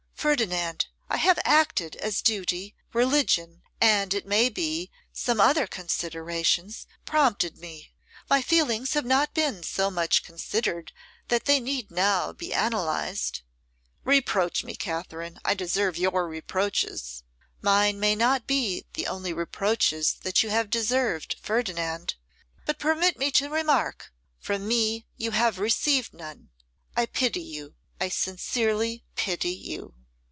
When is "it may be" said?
4.13-4.91